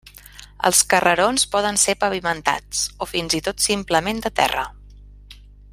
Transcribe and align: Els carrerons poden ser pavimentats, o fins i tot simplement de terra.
Els 0.69 0.79
carrerons 0.93 1.43
poden 1.55 1.77
ser 1.83 1.95
pavimentats, 2.05 2.81
o 3.03 3.09
fins 3.13 3.39
i 3.41 3.45
tot 3.49 3.65
simplement 3.67 4.25
de 4.25 4.33
terra. 4.41 4.65